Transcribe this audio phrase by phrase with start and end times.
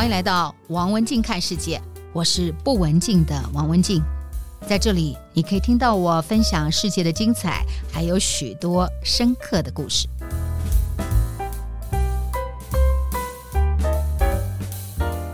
[0.00, 1.78] 欢迎来到王文静看世界，
[2.14, 4.02] 我是不文静的王文静，
[4.66, 10.08] 在这里你可以听到我分享世界的精彩，还有许多深刻的故事。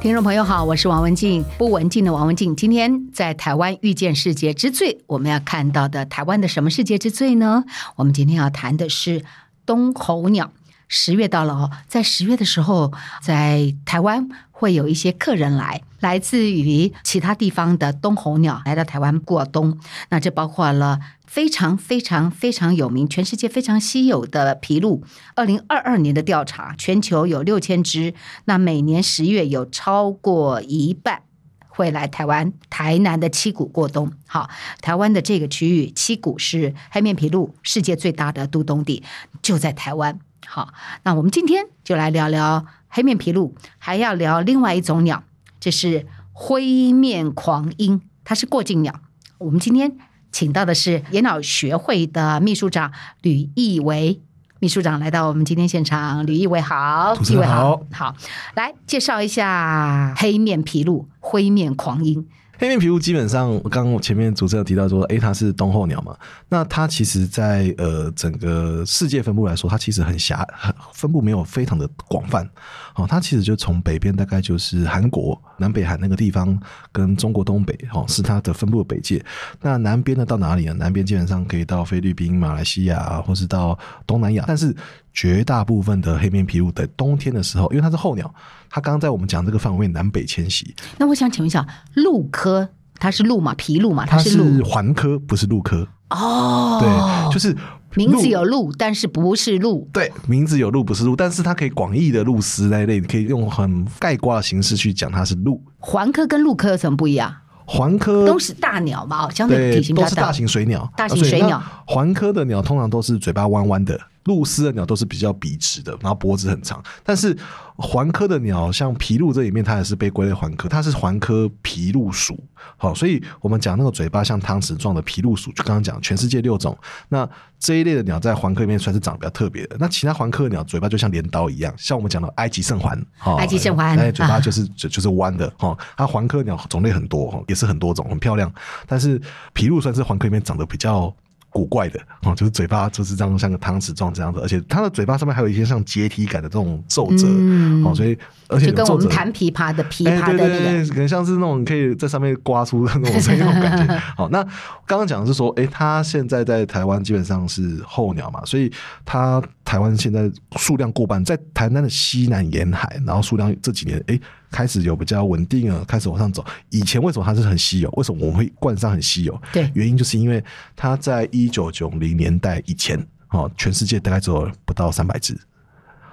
[0.00, 2.56] 听众朋友好，我是王文静，不文静的王文静。
[2.56, 7.62] 今天在台湾遇见世界之最，我们要看到的台湾的什么世界之最呢？
[7.94, 9.24] 我们今天要谈的是
[9.64, 10.50] 冬候鸟。
[10.88, 14.28] 十月到了哦，在十月的时候，在台湾
[14.59, 19.78] 会有一些客人来，来自于其他地方的冬候鸟来到台湾过冬。
[20.09, 25.05] 那这包括了非常非常非常有名、全世界非常稀有的皮鹿。
[25.34, 28.14] 二零二二年的调查，全球有六千只。
[28.47, 31.20] 那每年十月有超过一半
[31.69, 34.11] 会来台湾台南的七股过冬。
[34.27, 34.48] 好，
[34.80, 39.02] 台湾的这个区域，七股是黑面皮鹿世界最大的渡冬地，
[39.42, 40.19] 就在台湾。
[40.47, 42.64] 好，那我们今天就来聊聊
[42.96, 45.23] 黑面琵鹭，还要聊另外一种鸟，
[45.60, 49.00] 这是灰面狂鹰，它是过境鸟。
[49.36, 49.98] 我们今天
[50.33, 54.22] 请到的是野鸟学会的秘书长吕义维
[54.61, 58.17] 秘书长来到我们今天现场，吕义伟好，主持人好，好，
[58.55, 62.27] 来介绍一下黑面琵鹭、灰面狂鹰。
[62.58, 66.16] 黑面琵鹭基本上，刚刚前面主持人提到说，哎，它是冬候鸟嘛。
[66.48, 70.46] 那它其实在，呃整个世界分布来说，它其实很狭，
[70.92, 72.48] 分布没有非常的广泛。
[72.94, 76.58] 哦，它其实就从北边大概就是韩国南北韩那个地方，
[76.92, 79.22] 跟中国东北哦是它的分布的北界。
[79.60, 80.74] 那南边呢到哪里呢？
[80.74, 84.44] 南边基本上可以到菲律宾、马来西亚，或是到东南亚。
[84.46, 84.74] 但是
[85.17, 88.33] 绝大部分的黑面琵鹭在冬天的时候，因为它是候鸟，
[88.69, 90.75] 它刚刚在我们讲这个范围南北迁徙。
[90.98, 93.55] 那我想请问一下，鹿科它是鹿嘛？
[93.55, 94.05] 琵鹭嘛？
[94.05, 95.89] 它是环科，不是鹿科。
[96.11, 97.56] 哦，对，就是。
[97.95, 99.89] 名字有鹿，但是不是鹿。
[99.91, 105.58] 对，名字有鹿，不是鹿，但是它可以广义的鹭鸶那一类，可以用很概括的形式去讲它是鹿。
[105.78, 107.34] 环科跟鹿科有什么不一样？
[107.64, 110.92] 环科都是大鸟嘛，相对体型比较大，都是大型水鸟。
[110.95, 113.98] 大型水鸟，环科的鸟通常都是嘴巴弯弯的。
[114.27, 116.83] 鹭鸶的鸟都是比较笔直的，然后脖子很长。
[117.03, 117.37] 但是
[117.77, 122.39] 环科的鸟，像琵鹭这里面，它也是被归类环科，它是环科琵鹭属。
[122.77, 126.77] 好，所以我们讲那个嘴巴像汤匙状的琵鹭属，就刚刚讲全世界六种。
[127.09, 127.29] 那
[127.59, 129.76] 这一类的鸟在环科里面算是长得比较特别的。
[129.79, 133.00] 那其他环科的鸟嘴巴就像镰刀一样，像我们讲的埃及圣环，
[133.38, 135.49] 埃及圣环，那嘴巴就是就就是弯的。
[135.58, 138.53] 哈，它环科鸟种类很多，也是很多种，很漂亮。
[138.87, 139.20] 但是
[139.55, 141.14] 琵鹭算是环科里面长得比较。
[141.56, 148.19] 古怪的哦，就是嘴巴就是这样，像个汤匙状这样子，而且它的嘴巴上面还有一些像阶梯感的这种皱褶，嗯、哦，所以
[148.49, 153.96] 而且就跟我们弹琵琶的琵琶的那个，欸、对对对，可能像是那种可以在上面刮出那种声音那种感觉。
[154.14, 154.43] 好，那
[154.87, 158.70] 刚刚讲的是说，哎、欸，它现在在台湾基本上是候鸟嘛，所以
[159.06, 164.14] 它台湾现在数量过半，在台南的西南沿海，然后数量这几年哎。
[164.14, 164.20] 欸
[164.56, 166.43] 开始有比较稳定了，开始往上走。
[166.70, 167.90] 以前为什么它是很稀有？
[167.90, 169.38] 为什么我们会冠上很稀有？
[169.52, 170.43] 对，原因就是因为
[170.75, 175.38] 它在一九九零年代以前，哦，全世界大概只有不到三百只。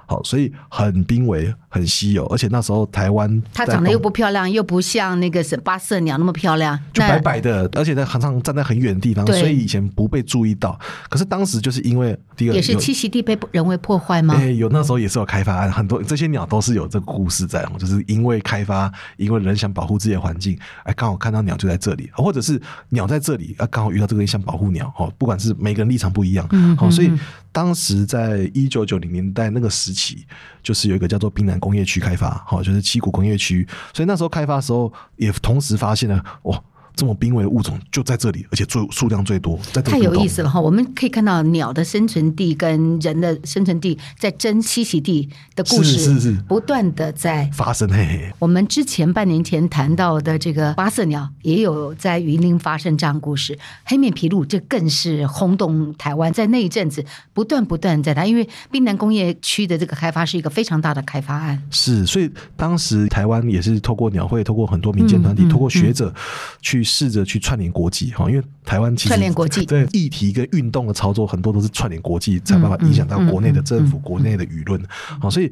[0.05, 10.79] 好，所以很濒危，很稀有，而且那时候台湾它长得又不漂亮，又不像那个什八色鸟那么漂亮，就白白的，而且在常常站在很远的地方，所以以前不被注意到。
[11.09, 14.35] 可是当时就是因为第二也是栖息地被人为破坏吗？
[14.37, 27.11] 哎，有那时候也是有开发案，很多这些鸟都是有这个故事在，就是因为开发，因为人想保护自己的环境，哎，刚好看到鸟就在这里，或者是鸟在这里，啊，刚好遇到这个想保护鸟，哦，不管是每个人立场不一样，嗯，好，所以。
[27.55, 30.25] 当时在一九九零年代那个时期，
[30.63, 36.61] 就是有一个叫做冰南工业区开发，好，就是七股工业区，所以那时候开发的时候，也同时发现了，哇。
[36.95, 40.61] 这么濒危的物种就在这里，而且最数量最多，在太有意思了哈！
[40.61, 47.89] 我们可以看到鸟的生存地跟人的生存地在争栖息地的故事，是是是，不断的在发生。
[47.89, 53.57] 嘿嘿，我们之前半年前谈到的这个八色鸟，也有在云林发生这样故事。
[53.85, 57.03] 黑面琵鹭这更是轰动台湾，在那一阵子
[57.33, 61.59] 不断不断在谈，因为滨南工业区的这个开发是一个非常大的开发案。
[61.71, 66.13] 是，所以当时台湾也是透过鸟会，透过很多民间团体，嗯嗯嗯、透过学者
[66.61, 66.82] 去。
[66.83, 74.83] 试着去串联国际哈，因为台湾其实串联国际对议题跟运动的操作很多都是串联国际，才有办法影响到国内的政府、国内的舆论。
[75.19, 75.51] 好，所以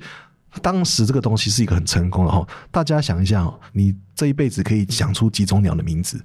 [0.61, 2.45] 当时这个东西是一个很成功的哈。
[2.69, 6.23] 大家想一下，你这一辈子可以讲出几种鸟的名字？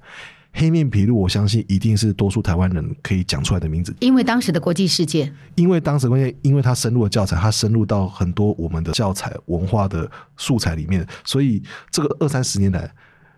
[0.53, 3.95] 黑面琵鹭，我相信一定是多数台湾人可以讲出来的名字。
[3.99, 11.61] 因为当时的国际事件，因为当时关键，因为它深入了教材，它深入到很多我们的教材文化的素材里面，所以
[11.91, 12.91] 这个二三十年来。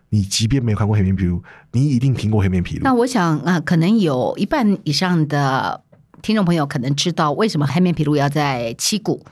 [0.09, 1.41] 你即便没有看过黑面琵鹭，
[1.71, 2.81] 你一定听过黑面琵鹭。
[2.81, 5.81] 那我想啊，可能有一半以上的
[6.21, 9.23] 听众朋友可能知道为什么黑面琵鹭要在七谷。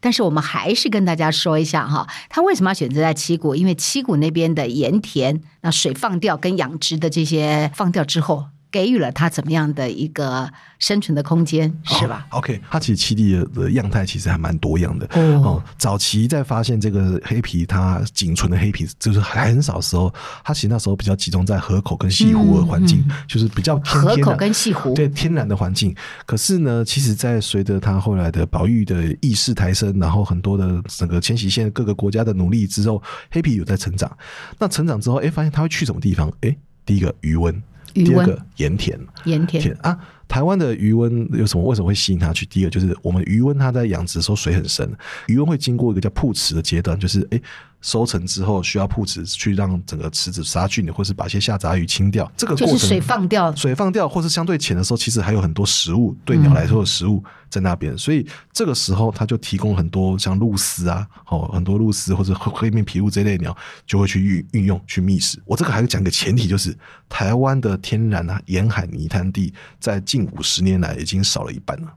[0.00, 3.54] 但是我们还是跟大家说一下哈，他为什么要选择在七谷？
[3.54, 8.46] 因为七谷那边的盐田，那水放掉跟养殖的这些放掉之后。
[8.74, 10.50] 给予了它怎么样的一个
[10.80, 15.06] 生存的空间，是吧？OK，它其实七地的样态其实还蛮多样的。
[15.12, 20.12] 哦，哦，早期在发现这个黑皮，它仅存的黑皮就是还很少的时候，
[20.42, 25.94] 它其实那时候比较集中在河口跟西湖的环境，嗯嗯、就是比较偏河口跟西湖对天然的环境。
[26.26, 33.00] 可是呢，其实，在随着它后来的保育的意识抬升，然后很多的整个迁徙线各个国家的努力之后，
[33.30, 34.10] 黑皮有在成长。
[34.58, 36.28] 那成长之后，哎，发现它会去什么地方？
[36.40, 37.62] 哎，第一个鱼塭。
[37.94, 41.64] 第二个盐田，盐田啊，台湾的鱼温有什么？
[41.64, 42.44] 为什么会吸引他去？
[42.46, 44.90] 第一个就是我们鱼温它在养殖的时候水很深，
[45.28, 47.40] 鱼温会经过一个叫铺池的阶段，就是诶。
[47.84, 52.24] 收成之后需要铺池去让整个池子杀菌，或是把一些下杂鱼清掉。
[52.34, 57.92] 这个过程就是水放掉，水放掉，或是相对浅的时候，其实还有很多食物对鸟来说的食物在那边。
[57.92, 63.54] 嗯、所以这个时候，它就提供很多像鹭鸶啊，哦，很多鹭鸶或者黑面琵鹭这类鸟
[63.86, 65.38] 就会去运运用去觅食。
[65.44, 66.74] 我这个还要讲一个前提，就是
[67.06, 71.88] 台湾的天然啊沿海泥滩地，在近五十年来已经少了一半了。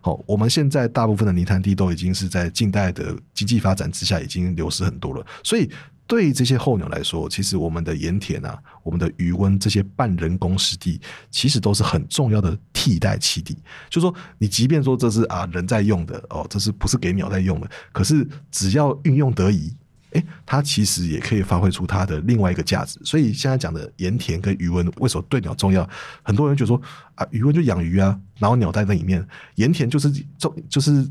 [0.00, 5.70] 好，我们现在大部分的泥滩地都已经是在近代的经济发展之下已经流失很多了，所以
[6.06, 11.00] 对这些候鸟来说，其实我们的盐田啊、我们的鱼温这些半人工湿地，
[11.30, 13.56] 其实都是很重要的替代栖地。
[13.88, 17.70] 就是说，你即便说这是啊人在用的哦，这是不是给鸟在用的？
[17.92, 19.72] 可是只要运用得宜。
[20.12, 22.98] 哎，它其实也可以发挥出它的另外一个价值。
[23.04, 25.88] 所以现在讲的盐田跟鱼温为什么对鸟重要？
[26.22, 26.80] 很多人就说
[27.14, 29.22] 啊，鱼温就养鱼啊，然后鸟在那里面；
[29.56, 31.08] 盐田就是造就是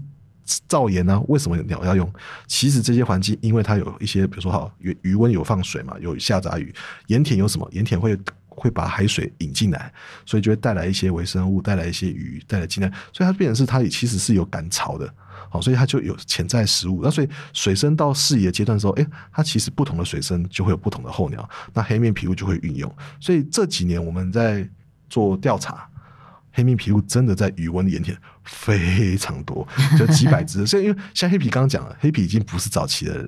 [0.67, 2.11] 造盐啊，为什么鸟要用？
[2.47, 6.73] 其实这些环境，因为它有一些，比如说哈，鱼鱼温有放水嘛，有下杂鱼；
[7.07, 7.67] 盐田有什么？
[7.71, 8.17] 盐田会
[8.47, 9.93] 会把海水引进来，
[10.25, 15.13] 所以就会带来一些微生物，带来一些鱼，带来进来，所以它变成是它也其实是有赶潮的。
[15.49, 17.01] 好，所以它就有潜在食物。
[17.03, 21.49] 那所以水生到适宜的阶段的时候，哎，它其实不同的水生就会有不同的候鸟。
[21.73, 22.93] 那黑面琵鹭就会运用。
[23.19, 24.67] 所以这几年我们在
[25.09, 25.89] 做调查，
[26.51, 29.67] 黑面琵鹭真的在鱼塭盐田非常多，
[29.97, 30.65] 就几百只。
[30.67, 33.27] 所以因为像黑皮刚刚讲了，黑皮已经不是早期的。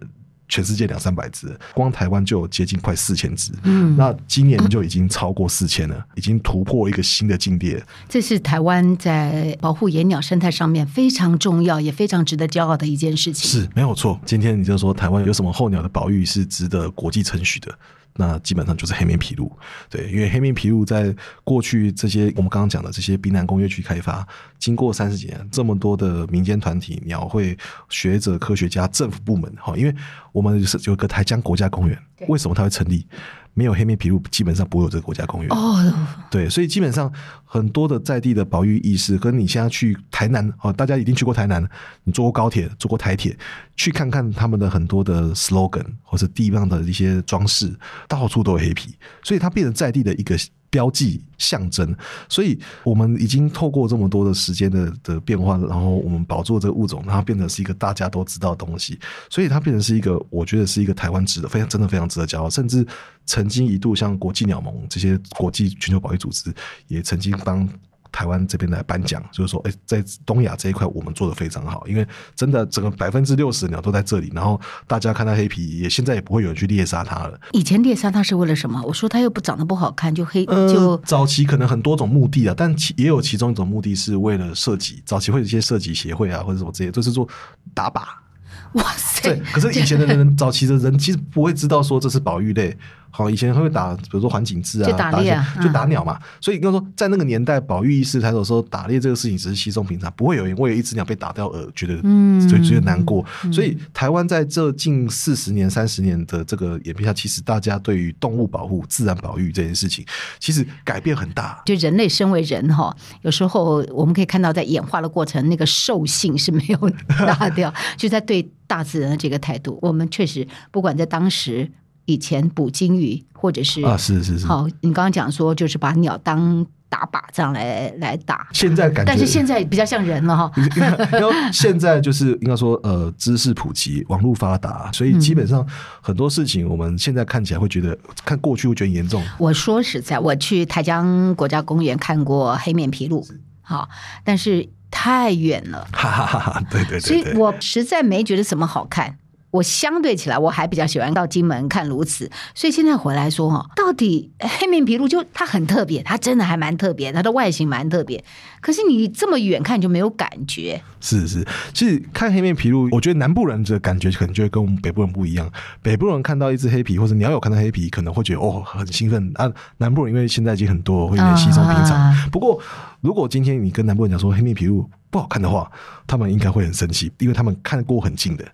[0.51, 3.53] 全世界两三百只，光台湾就有接近快四千只。
[3.63, 7.81] 嗯，那今年就已经超过四千了，嗯，已经突破一个新的境界。
[8.09, 13.49] 这是台湾在保护野鸟生态上面非常重要，也非常值得骄傲的一件事情。
[13.49, 14.19] 是，没有错。
[14.25, 17.73] 今天你就说台湾有什么候鸟的保育是值得国际称许的？
[18.15, 19.49] 那基本上就是黑面琵鹭，
[19.89, 24.27] 对，因为黑面琵鹭在过去这些我们刚刚讲的这些滨南工业区开发，
[24.59, 27.57] 经过三十几年，这么多的民间团体、鸟会、
[27.89, 29.95] 学者、科学家、政府部门，哈，因为
[30.31, 31.97] 我们是有个台江国家公园，
[32.27, 33.05] 为什么它会成立？
[33.53, 35.49] 没有黑面琵鹭，基本上不会有这个国家公园。
[35.51, 37.11] 哦，对，所以基本上
[37.43, 41.61] 很多的在地的保育意识，跟你现在去台南哦，大家一定去过台南，
[42.05, 43.37] 你坐过高铁，坐过台铁，
[43.75, 47.77] 去看看他们的很多的 slogan 或者地方的一些装饰，
[48.07, 50.37] 到处都有黑皮，所以它变成在地的一个。
[50.71, 51.95] 标记象征，
[52.27, 58.97] 所以我们已经透过这么多的时间的的变化，然后我们保住这个物种，让它变成是一个大家都知道的东西，
[59.29, 62.83] 所以它变成是一个，我觉得是一个台湾值得非常真的非常值得骄傲，甚至
[63.25, 66.51] 曾经一度像国际鸟盟这些国际全球保育组织
[66.87, 67.69] 也曾经帮。
[68.11, 72.05] 台湾这边来颁奖，就是说，哎，在东亚这一块，我们做的非常好，因为
[72.35, 77.39] 真的整个百分之六十的鸟都在这里，然后大家看到黑皮，也现在也不会有人去猎杀它了。
[77.53, 78.81] 以前猎杀它是为了什么？
[78.83, 87.27] 我说它又不长得不好看，就黑就、呃、早期可能很多种目的啊，但其也有其中一种目的是为了射击，早期会有一些射击协会啊，或者什么这些，就是说
[87.73, 88.01] 打靶。
[88.73, 89.23] 哇塞！
[89.23, 92.77] 对，可是以前的人，早期的人其实不会知道说这是保育类。
[93.11, 96.17] 好，以前会打，比如说环颈雉啊，打猎啊，就打鸟嘛。
[96.19, 103.25] 嗯、所以，应该说，在那个年代，保育意识抬头说，打猎这个事情只是稀松平常，不会有人为了一只鸟被打掉而觉得，嗯，所以觉得难过。
[103.43, 110.05] 嗯、所以，台湾在这近四十年、三十年的这个演变下，其实大家对于动物保护、自然保育这件事情，
[110.39, 111.61] 其实改变很大。
[111.65, 116.91] 就人类身为人哈，有时候我们可以看到，在演化的过程，那个兽性是没有
[117.27, 121.69] 打掉，就在对大自然的这个态度，我们确实不管在当时。
[122.05, 124.45] 以前捕鲸鱼，或者是啊，是是是。
[124.45, 128.47] 好，你刚刚讲说，就是把鸟当打靶这样来来打。
[128.51, 130.51] 现在感觉，但是现在比较像人了哈。
[131.11, 135.65] 然后现在就是应该说，呃，知识普及，网络发达，所以基本上
[136.01, 139.23] 很多事情，我们现在看起来会觉得，看过去会觉得严重。
[139.37, 143.25] 我说实在，我去台江国家公园看过黑面琵鹭，
[143.61, 143.87] 好，
[144.25, 145.87] 但是太远了。
[145.93, 146.63] 哈哈哈哈！
[146.69, 149.17] 对对对，所以我实在没觉得什么好看。
[149.51, 158.23] 我相对起来，我还比较喜欢到金门看鸬鹚，所以现在回来说哈，到底黑面琵鹭就它很特别，它真的还蛮特别，它的外形蛮特别。
[158.61, 160.81] 可是你这么远看就没有感觉。
[160.99, 165.51] 是是，其实看黑面琵鹭，我觉得南部人的感觉可能就会跟我们北部人不一样。
[165.81, 169.51] 北部人看到一只黑皮，或者鸟有看到黑皮，可能会觉得哦很兴奋啊。
[169.77, 171.99] 南部人因为现在已经很多，会有点稀松平常。
[171.99, 172.61] 啊、不过
[173.01, 175.69] 如果今天你跟南部人讲说黑面琵鹭不好看的话，
[176.07, 178.45] 他们应该会很生气，因为他们看过很近的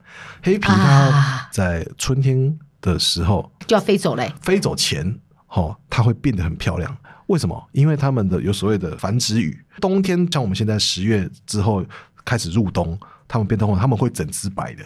[0.42, 4.34] 黑皮，它在春天的时候、啊、就要飞走嘞。
[4.42, 6.98] 飞走前，哦，它会变得很漂亮。
[7.28, 7.62] 为什么？
[7.74, 11.86] 因为他们的有所谓的繁殖羽，冬天像我们现在十月之后
[12.24, 14.84] 开始入冬，他们变冬后，他们会整只白的，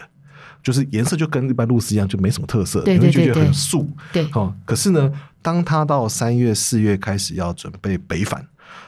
[0.60, 3.88] 就是颜色就跟一般鹭鸶一样，就没什么特色，你会觉得很素。
[4.12, 8.44] 对，哦，可是呢，当它到三月四月开始要准备北返。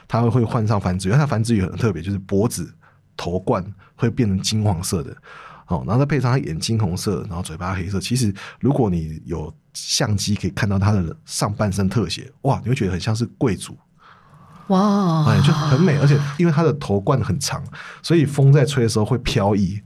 [0.07, 2.73] 它会换上繁殖羽，因为它繁殖羽很特别，就是脖子、
[3.15, 3.63] 头冠
[3.95, 5.15] 会变成金黄色的，
[5.67, 7.99] 哦，然后再配上它眼睛红色，然后嘴巴黑色。
[7.99, 13.77] 其实如果你有相机可以看到它的上半身特写，哇，你会觉得很像是贵族，
[14.67, 15.97] 哇，哎，就很美。
[15.97, 17.63] 而且因为它的头冠很长，
[18.01, 19.81] 所以风在吹的时候会飘逸，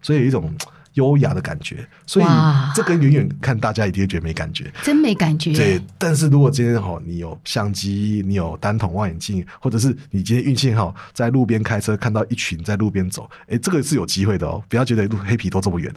[0.00, 0.54] 所以有一种。
[0.94, 2.26] 优雅的感觉，所以
[2.74, 5.52] 这跟远远看大家一定会觉得没感觉，真没感觉。
[5.52, 14.62] 对，但是如果今天好，你有相机，你有单筒望远镜，或者是你今天运气好，在路边开车看到一群在路边走，哎，这个是有机会的哦。
[14.68, 15.92] 不要觉得黑皮都这么远，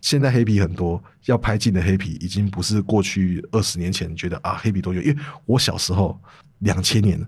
[0.00, 6.20] 现在黑皮很多，要拍近的黑皮已经不是过去二十年前觉得啊黑皮多远，因为我小时候
[6.60, 7.20] 两千年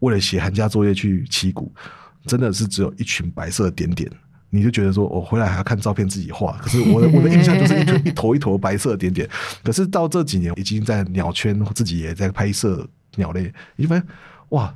[0.00, 1.72] 为了写寒假作业去七股，
[2.26, 4.10] 真的是只有一群白色的点点。
[4.50, 9.28] 你就觉得说，我回来还要看照片自己画，可是我的 我的印象就是一坨一坨一坨白色的点点。
[9.62, 14.06] 可是到这几年，已经在鸟圈自己也在拍摄鸟类，你就发现
[14.50, 14.74] 哇，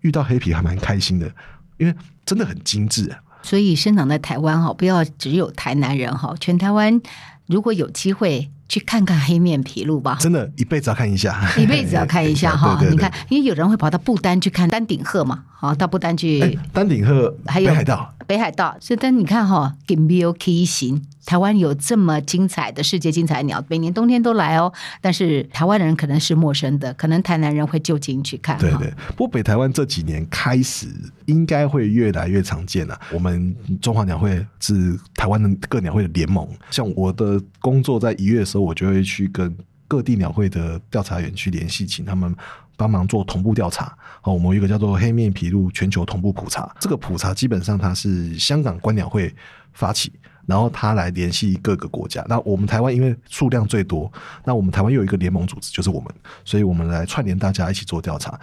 [0.00, 1.30] 遇到黑皮还蛮开心的，
[1.78, 3.18] 因为真的很精致啊。
[3.42, 7.00] 所以生长在台湾哈，不要只有台南人哈，全台湾
[7.46, 8.50] 如果有机会。
[8.70, 12.80] 去看看黑面琵鹭吧，真的，一辈子要看一下，一辈子要看一下 哈。
[12.88, 16.56] 你看，因为有人会跑到不丹去看丹顶鹤嘛，好，到不丹去。
[16.72, 18.76] 丹顶鹤还有北海道，北海道。
[18.80, 21.04] 所以，但你看哈，给没有可以行。
[21.26, 24.72] 台湾有这么精彩的世界精彩鸟，每年冬天都来哦。
[25.00, 28.58] 但是台湾人可能是陌生的，可能台南人会就近去看。
[28.58, 30.86] 对对，不过北台湾这几年开始
[31.26, 32.98] 应该会越来越常见了。
[33.12, 39.56] 我们中华鸟会是台湾的各鸟会的联盟，像我的工作在一月的时候，我就会去跟
[39.88, 42.34] 各地鸟会的调查员去联系，请他们
[42.76, 43.96] 帮忙做同步调查。
[44.20, 49.34] 好，我们有一个叫做黑面琵鹭全球同步普查，这个普查基本上它是香港观鸟会
[49.72, 50.12] 发起。
[50.50, 54.12] 然后他来联系各个国家，那我们台湾因为数量最多，
[54.44, 56.12] 那我们台湾又有一个联盟组织，就是我们，
[56.44, 58.38] 所以我们来串联大家一起做调查。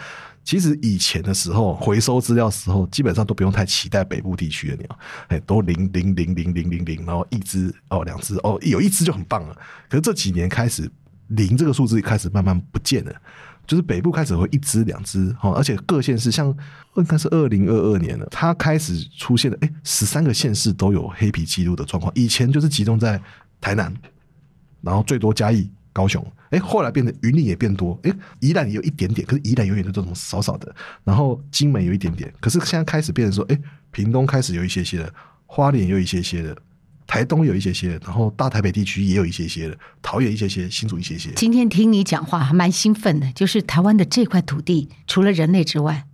[0.46, 9.54] 其实以前的时候回收资料的时候，基本上都不用太期待北部地区的鸟，哎，都零零零零零零零，然后一只哦两只哦有一只就很棒了。
[9.90, 10.90] 可是这几年开始
[11.28, 13.12] 零这个数字开始慢慢不见了。
[13.68, 16.48] 就是北部开始会一只两只，而且各县市像
[16.96, 22.10] 应该是二零二二年了，它开始出现了，哎，十三个县市都有黑皮记录的状况。
[22.16, 23.22] 以前就是集中在
[23.60, 23.94] 台南，
[24.82, 33.60] 然后最多嘉义、高雄，哎，后来变得云林也变多，哎，宜兰也有一点点，可是宜兰永远都这种少少的，然后金门有一点点，可是现在开始变成说，哎，
[33.92, 35.14] 屏东开始有一些些的，
[35.46, 36.58] 花莲有一些些的。
[37.08, 41.32] 台东有一些些，然后大台北地区也有一些些的，桃园一些些，新竹一些些。
[41.38, 46.06] 今天听你讲话还蛮兴奋的，就是台湾的这块土地，除了人类之外，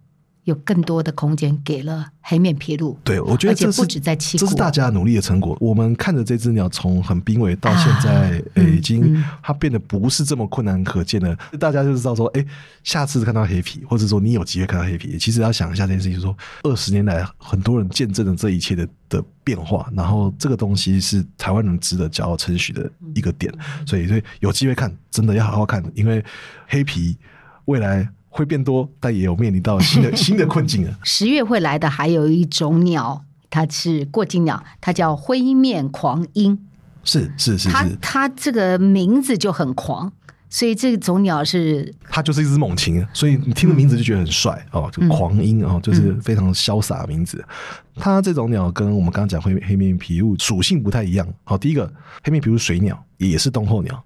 [0.43, 2.97] 有更多的空间给了黑面琵鹭。
[3.03, 5.57] 对，我觉得这是不止在七股，这是大家努力的成果。
[5.59, 11.37] 我们看着这只鸟从很濒危到现在，哎、啊欸，已经它变得不是这么困难可见了。
[11.51, 12.47] 嗯、大家就知道说，哎、欸，
[12.83, 23.53] 下次看到黑皮，或者说你有机会看到黑皮，其实要想一下这件事情，说二十年来很多人见证了这一切的的变化，然后这个东西是台湾人值得骄傲称许的一个点。
[23.85, 26.23] 所以，所以有机会看，真的要好好看，因为
[26.67, 27.17] 黑皮
[27.65, 28.07] 未来。
[28.35, 30.99] 会变多，但也有面临到新的 新的困境啊。
[31.03, 36.57] 十月会来的还有一种鸟，它是过境鸟，它叫灰面狂鹰。
[37.03, 40.11] 是是是是，它它这个名字就很狂，
[40.49, 47.37] 所以这种鸟是它就是一只猛禽，所以你听的名字就觉得很帅、嗯、哦，就狂鹰哦，就是非常潇洒的名字。
[47.95, 51.27] 嗯、它这种鸟跟我们刚刚讲灰黑面琵鹭属性不太一样。
[51.43, 51.85] 好，第一个
[52.23, 54.03] 黑面琵鹭水鸟也是冬候鸟，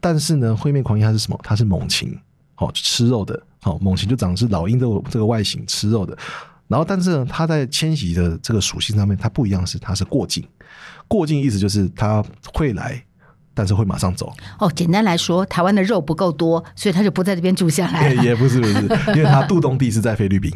[0.00, 1.40] 但是呢，灰面狂鹰它是什么？
[1.42, 2.16] 它是猛禽。
[2.58, 6.16] 好吃肉的，好猛禽就长的是老鹰这个这个外形，吃肉的。
[6.68, 10.46] 然后，但是呢，它在迁徙的这个属性上面，它不一样，是它是过境。
[11.08, 13.02] 过境意思就是它会来，
[13.54, 14.32] 但是会马上走。
[14.60, 18.14] 哦，简单来说，台湾的肉不够多，所以它就不在这边住下来。
[18.22, 18.82] 也不是不是，
[19.18, 20.52] 因为它渡冬地是在菲律宾。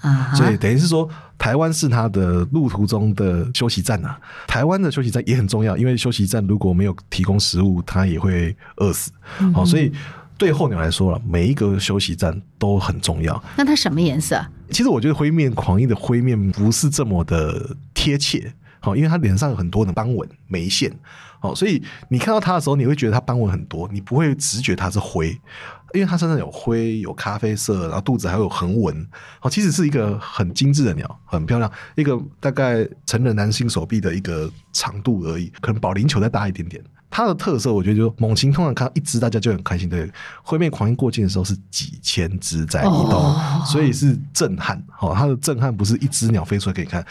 [0.00, 4.20] 啊，所以等于是说，台湾是它的路途中的休息站呐、啊。
[4.48, 9.12] 台湾的休息站也很重要，因为休息站如果没有提供食物，它也会饿死。
[9.52, 9.92] 好、嗯，所以
[10.38, 13.42] 对候鸟来说了，每一个休息站都很重要。
[13.56, 14.40] 那它什么颜色？
[14.70, 18.54] 其实我觉得灰面狂鹰的灰面不是这么的贴切。
[18.80, 20.96] 好，因为它脸上有很多的斑纹、眉线。
[21.40, 25.30] 好，所以你看到它的时候，你会觉得它斑纹很多，你不会直觉它是灰，
[25.92, 29.08] 因为它身上有灰、有咖啡色，然后肚子还有横纹。
[29.40, 36.82] 好，其实是一个很精致的鸟，很漂亮，一个大概成人男性手臂的一个长度而已，可能保龄球再大一点点。
[37.10, 39.88] 它的特色，我觉得就猛禽通常看到一只，大家就很开心。
[39.88, 40.10] 对，
[40.42, 44.82] 灰面狂鹰过境的时候是几千只在移动，哦，所以是震撼。
[44.90, 47.04] 好，它的震撼不是一只鸟飞出来给你看。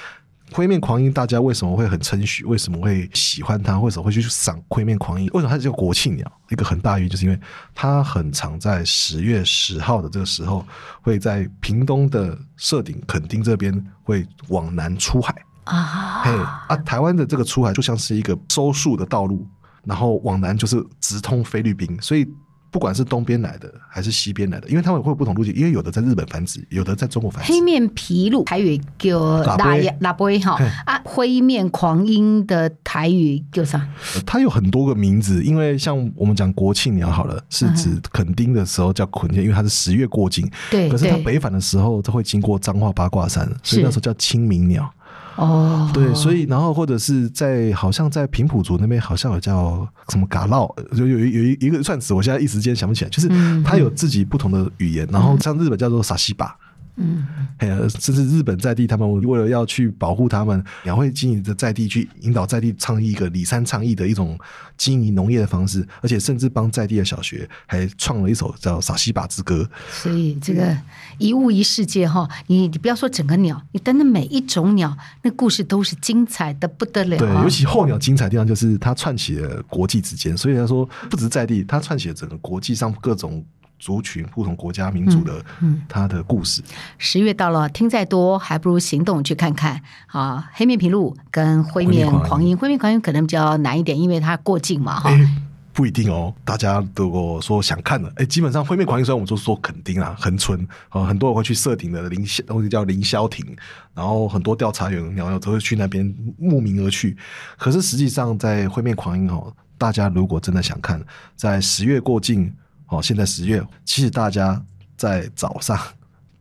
[0.53, 2.45] 灰面狂鹰，大家为什么会很称许？
[2.45, 3.77] 为什么会喜欢它？
[3.79, 5.27] 为什么会去赏灰面狂鹰？
[5.33, 6.31] 为什么它是一个国庆鸟？
[6.49, 7.37] 一个很大原因就是因为
[7.75, 10.65] 它很常在十月十号的这个时候，
[11.01, 15.35] 会在屏东的社顶垦丁这边会往南出海
[15.65, 16.21] 啊。
[16.23, 16.31] 嘿
[16.69, 19.45] 啊，台湾的这个出海就像是一个收束的道路，
[19.87, 22.27] 然后往南就是直通菲律宾，所以。
[22.69, 27.51] 不管是东边来的还是西边来的，因为他们会有不同路径，因为有的在日本繁殖，有的在中国繁殖。
[27.51, 29.55] 黑面琵鹭台语叫拉
[30.01, 33.87] 拉贝哈啊，灰面狂鹰的台语叫啥？
[34.25, 40.47] 它有很多个名字，因为像我们讲国庆鸟好了，是指垦丁的时候叫垦丁，因为它是十月过境。
[40.69, 44.93] 对，可是它北返的时候，它会经过彰化八卦山，所以那时候叫清明鸟。
[45.37, 53.29] 哦，对，所以然后或者是在好像在平埔族那边好像有叫什么嘎烙，就有有一一个串词，我现在一时间想不起来，就是
[53.63, 56.55] 它有自己不同的语言，然后像日本叫做撒西巴。
[56.99, 57.25] 嗯，
[57.59, 64.35] 还有甚至日本在地，他们为了要去保护他们，鸟会经营的在地去引导在地倡议一个里山倡议的一种
[64.75, 69.63] 经营农业的方式，而且甚至帮在地的小学还创了一首叫《撒西巴之歌》。
[70.01, 70.75] 所以这个
[71.19, 77.17] 一物一世界哈，你你不要说整个鸟，你单单每一种鸟，那故事都是精彩的不得了。
[77.17, 83.45] 对，尤其候鸟精彩的地方就是它串起了国际之间，所以他说不止在地，它串起了整个国际上各种。
[83.79, 86.61] 族群、不同国家、民族的，嗯，它的故事。
[86.97, 90.49] 十月到了，听再多还不如行动去看看啊！
[90.53, 95.29] 黑面琵鹭跟灰面狂鹰，灰面狂鹰可能比较难一点，因为它过境嘛，哈、欸。
[95.73, 103.45] 不一定哦，大家如果说想看的，哎、欸，基本上灰面狂鹰虽然我们就说垦丁啊，恒春啊，很多人会去设顶的凌霄，东西叫凌霄亭，
[103.93, 107.15] 然后很多调查员鸟友都会去那边慕名而去。
[107.59, 110.99] 可是实际上，在灰面狂鹰哦，大家如果真的想看，
[111.35, 112.51] 在十月过境。
[112.89, 114.61] 哦，现在十月，其实大家
[114.95, 115.77] 在早上，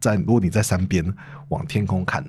[0.00, 1.04] 在如果你在山边
[1.48, 2.24] 往天空看，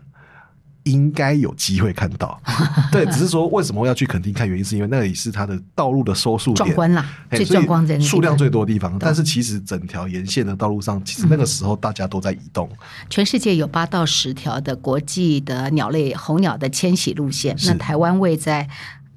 [0.84, 2.42] 应该有机会看到。
[2.92, 4.48] 对，只是说为什么要去垦丁看？
[4.48, 8.98] 原因是因为那里是它的道路的收束点，壮观啦，最壮观的数量最多的地方。
[8.98, 12.68] 但是其实整条沿线的道路上，其实那个时候大家都在移动。
[12.72, 12.78] 嗯、
[13.10, 18.68] 全世界有八到十条的国际的鸟类候鸟的迁徙路线，那台湾位在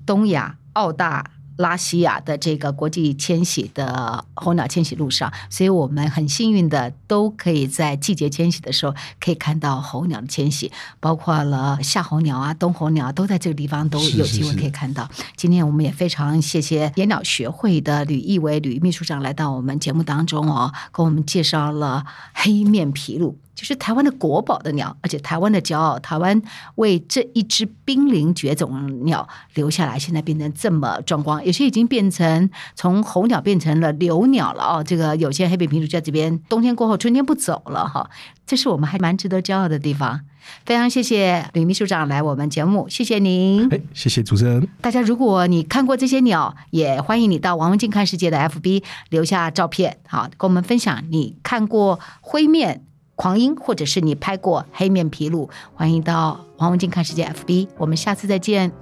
[0.05, 1.25] 东亚、澳大。
[1.61, 15.09] 拉西亚的这个国际迁徙的候鸟迁徙路上，所以我们很幸运的都可以在季节迁徙的时候可以看到候鸟的迁徙，包括了夏候鸟啊、冬候鸟都在这个地方都有机会可以看到。
[15.13, 15.29] 是是是。
[15.37, 23.37] 今天我们也非常谢谢野鸟学会的吕义伟吕秘书长来到我们节目当中哦，给我们介绍了黑面琵鹭。
[23.61, 25.99] 就是台湾的国宝的鸟，而且台湾的骄傲。
[25.99, 26.41] 台湾
[26.77, 34.83] 为这一只濒临绝种鸟留下来，现在变成这么壮观，有些已经变成从候鸟变成了留鸟了哦。
[34.83, 38.09] 这个有些黑面琵鹭在这边，冬天过后春天不走了哈。
[38.47, 40.23] 这是我们还蛮值得骄傲的地方。
[40.65, 43.69] 非常谢谢吕秘书长来我们节目，谢谢您。
[43.71, 44.67] 哎，谢谢主持人。
[44.81, 52.83] 大家如果你看过这些鸟，也欢迎你到王文静看世界的 FB 留下照片，好，跟我们分享你看过灰面
[53.21, 58.73] 狂鹰，或者是你拍过黑面琵鹭，欢迎到王文静看世界 FB，我们下次再见。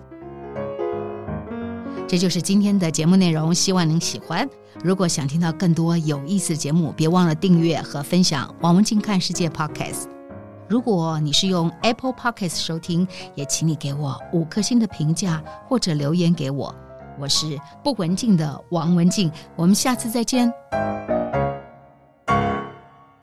[2.07, 4.49] 这就是今天的节目内容，希望您喜欢。
[4.85, 10.05] 如果想听到更多有意思的节目，别忘了订阅和分享王文静看世界 Podcast。
[10.69, 16.73] 如果你是用 Apple Podcast 收听，也请你给我五颗星的评价或者留言给我。
[17.19, 20.49] 我是不文静的王文静，我们下次再见。